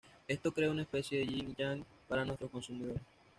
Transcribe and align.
Esto 0.27 0.51
crea 0.51 0.71
una 0.71 0.81
especie 0.81 1.19
de 1.19 1.27
yin 1.27 1.51
y 1.51 1.55
yang 1.61 1.85
para 2.07 2.25
nuestros 2.25 2.49
consumidores. 2.49 3.03